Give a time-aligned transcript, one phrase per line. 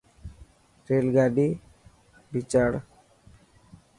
[0.87, 1.47] ريل گاڏي
[2.31, 2.71] ڀيچاڙ.